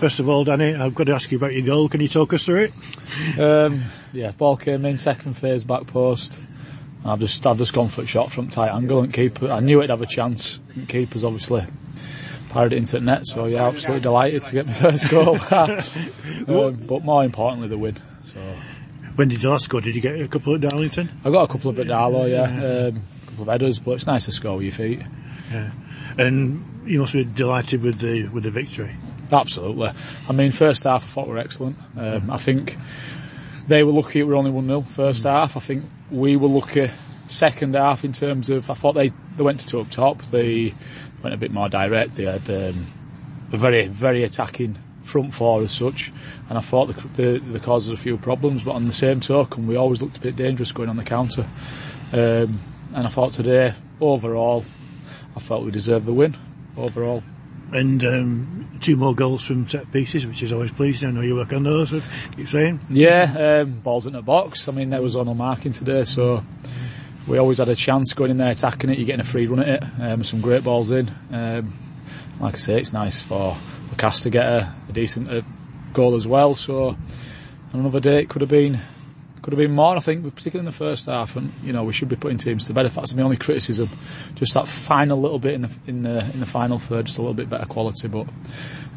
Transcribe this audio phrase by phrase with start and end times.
[0.00, 1.88] first of all, Danny, I've got to ask you about your goal.
[1.88, 3.38] Can you talk us through it?
[3.38, 6.40] Um, yeah, ball came in second phase back post.
[7.04, 9.50] I've just I've just gone for a shot from tight angle and keeper.
[9.50, 10.58] I knew it'd have a chance.
[10.88, 11.64] Keeper's obviously
[12.48, 13.26] parried it into the net.
[13.26, 15.38] So yeah, absolutely delighted to get my first goal.
[15.50, 17.96] um, but more importantly, the win.
[18.24, 18.40] So.
[19.16, 19.82] When did you last score?
[19.82, 21.10] Did you get a couple at Darlington?
[21.24, 22.44] I got a couple of at Darlow, yeah.
[22.44, 25.02] Um, a couple of headers, but it's nice to score with your feet.
[25.52, 25.72] Yeah.
[26.16, 28.96] And you must be delighted with the with the victory.
[29.32, 29.90] Absolutely.
[30.28, 31.76] I mean, first half I thought were excellent.
[31.96, 32.76] Um, I think
[33.68, 35.30] they were lucky it were only 1-0 first mm.
[35.30, 35.56] half.
[35.56, 36.90] I think we were lucky
[37.26, 40.22] second half in terms of, I thought they, they went to two up top.
[40.22, 40.74] They
[41.22, 42.14] went a bit more direct.
[42.14, 42.86] They had um,
[43.52, 46.12] a very, very attacking front four as such.
[46.48, 49.20] And I thought the, the, the caused us a few problems, but on the same
[49.20, 51.46] token, we always looked a bit dangerous going on the counter.
[52.12, 52.58] Um,
[52.92, 54.64] and I thought today, overall,
[55.36, 56.36] I felt we deserved the win
[56.76, 57.22] overall.
[57.72, 61.08] And um, two more goals from set pieces, which is always pleasing.
[61.08, 61.92] I know you work on those.
[62.36, 62.80] Keep saying.
[62.88, 64.68] Yeah, um, balls in the box.
[64.68, 66.42] I mean, there was on marking today, so
[67.28, 68.98] we always had a chance going in there attacking it.
[68.98, 70.00] You're getting a free run at it.
[70.00, 71.10] Um, some great balls in.
[71.30, 71.72] Um,
[72.40, 73.54] like I say, it's nice for,
[73.88, 75.42] for Cass to get a, a decent uh,
[75.92, 76.54] goal as well.
[76.54, 78.80] So on another day, it could have been
[79.50, 81.36] could have been more, I think, particularly in the first half.
[81.36, 82.86] And you know, we should be putting teams to bed.
[82.86, 83.88] If that's my only criticism,
[84.36, 87.22] just that final little bit in the in the in the final third, just a
[87.22, 88.08] little bit better quality.
[88.08, 88.28] But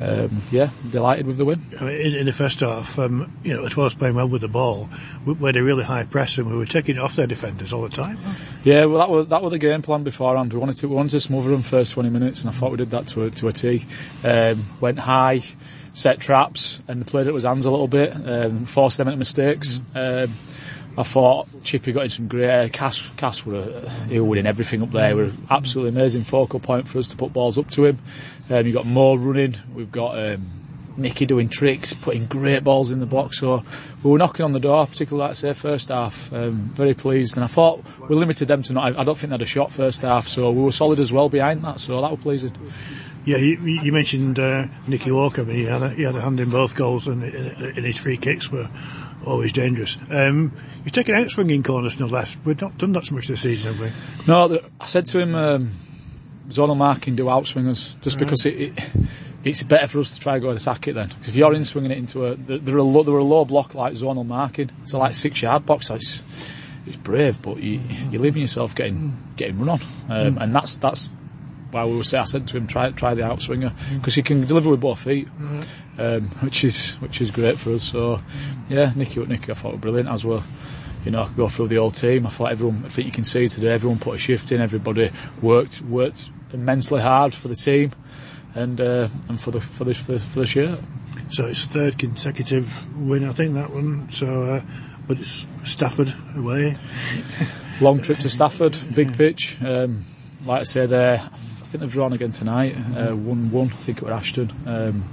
[0.00, 1.62] um, yeah, delighted with the win.
[1.80, 4.88] in, in, the first half, um, you know, Etoile was playing well with the ball.
[5.24, 7.72] We, we had a really high press, and we were taking it off their defenders
[7.72, 8.18] all the time.
[8.64, 10.52] Yeah, well, that was that was the game plan beforehand.
[10.52, 12.78] We wanted to we wanted to smother them first 20 minutes, and I thought we
[12.78, 13.86] did that to a, to a T.
[14.24, 15.42] Um, went high
[15.92, 19.80] set traps and played it with hands a little bit, um, forced them into mistakes.
[19.94, 20.34] Um,
[20.98, 22.50] I thought Chippy got in some great.
[22.50, 25.16] Uh, Cass, Cass were uh, he were winning everything up there.
[25.16, 27.98] Were absolutely amazing focal point for us to put balls up to him.
[28.50, 29.54] Um, you got more running.
[29.72, 30.44] We've got um,
[30.96, 33.38] Nicky doing tricks, putting great balls in the box.
[33.38, 33.62] So
[34.02, 36.32] we were knocking on the door, particularly like I say first half.
[36.32, 38.98] Um, very pleased, and I thought we limited them to not.
[38.98, 41.28] I don't think they had a shot first half, so we were solid as well
[41.28, 41.80] behind that.
[41.80, 42.52] So that was pleasing.
[43.30, 45.44] Yeah, you, you mentioned uh, Nicky Walker.
[45.44, 48.50] He had a, he had a hand in both goals, and, and his free kicks
[48.50, 48.68] were
[49.24, 49.98] always dangerous.
[50.10, 50.52] Um,
[50.82, 52.44] you've taken out swinging corners from the left.
[52.44, 54.26] We've not done that so much this season, have we?
[54.26, 55.70] No, the, I said to him, um,
[56.48, 58.26] zonal marking do outswingers, just right.
[58.26, 58.84] because it, it,
[59.44, 61.06] it's better for us to try and go and attack it then.
[61.06, 63.22] Because if you're in swinging it into a, there, are a low, there are a
[63.22, 66.24] low block like zonal marking, so like six yard box, so it's,
[66.84, 67.80] it's brave, but you,
[68.10, 69.80] you're leaving yourself getting, getting run on.
[70.08, 70.42] Um, mm.
[70.42, 71.12] and that's, that's,
[71.70, 74.44] why we were say I said to him try try the outswinger because he can
[74.46, 75.28] deliver with both feet,
[75.98, 77.84] um, which is which is great for us.
[77.84, 78.18] So
[78.68, 80.44] yeah, Nicky, Nicky, I thought were brilliant as well.
[81.04, 82.26] You know, I could go through the whole team.
[82.26, 82.84] I thought everyone.
[82.84, 84.60] I think you can see today everyone put a shift in.
[84.60, 85.10] Everybody
[85.40, 87.92] worked worked immensely hard for the team,
[88.54, 90.80] and uh, and for the for the for, for the shirt.
[91.30, 94.10] So it's third consecutive win, I think that one.
[94.10, 94.62] So, uh,
[95.06, 96.76] but it's Stafford away.
[97.80, 99.56] Long trip to Stafford, big pitch.
[99.62, 100.04] Um,
[100.44, 101.18] like I say, there
[101.70, 103.68] think they've drawn again tonight, uh, one one.
[103.68, 104.52] I think it was Ashton.
[104.66, 105.04] Um,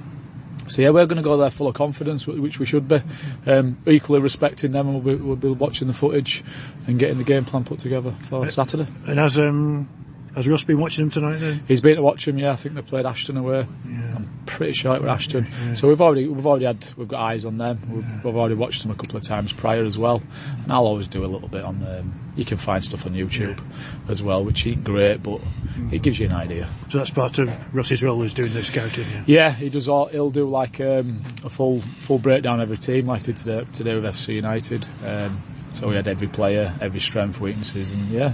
[0.67, 2.99] so yeah, we're going to go there full of confidence, which we should be.
[3.45, 6.43] Um, equally respecting them, and we'll be, we'll be, watching the footage
[6.87, 8.87] and getting the game plan put together for uh, Saturday.
[9.05, 9.87] And as um,
[10.35, 11.63] has Russ been watching them tonight then?
[11.67, 12.51] He's been to watch them, yeah.
[12.51, 13.67] I think they played Ashton away.
[13.87, 14.06] Yeah.
[14.47, 15.45] Pretty sure it was Ashton.
[15.45, 15.73] Yeah.
[15.73, 17.79] So we've already we've already had we've got eyes on them.
[17.89, 18.21] We've, yeah.
[18.23, 20.21] we've, already watched them a couple of times prior as well.
[20.63, 21.85] And I'll always do a little bit on.
[21.85, 23.59] Um, you can find stuff on YouTube
[24.07, 25.91] as well, which ain't great, but mm.
[25.91, 26.69] it gives you an idea.
[26.89, 29.05] So that's part of Russ's role is doing the scouting.
[29.25, 30.05] Yeah, he does all.
[30.05, 33.67] He'll do like um, a full full breakdown of every team, like he did today,
[33.73, 34.87] today with FC United.
[35.05, 35.41] Um,
[35.71, 38.33] so we had every player, every strength, weaknesses, and yeah,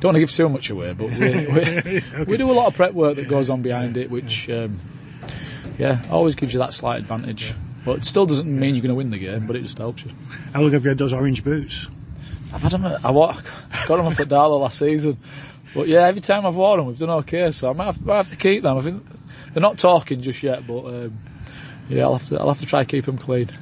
[0.00, 2.24] don't want to give too much away, but we, we, okay.
[2.24, 4.78] we, do a lot of prep work that goes on behind it, which um,
[5.78, 7.54] yeah, always gives you that slight advantage.
[7.84, 10.04] But it still doesn't mean you're going to win the game, but it just helps
[10.04, 10.10] you.
[10.52, 11.88] How long have you had those orange boots?
[12.52, 12.84] I've had them.
[12.84, 12.98] I
[13.86, 15.18] got them up at Darlow last season,
[15.74, 17.50] but yeah, every time I've worn them, we've done okay.
[17.50, 18.76] So I might have, might have to keep them.
[18.76, 19.06] I think
[19.52, 21.18] they're not talking just yet, but um,
[21.88, 22.40] yeah, I'll have to.
[22.40, 23.48] I'll have to try keep them clean.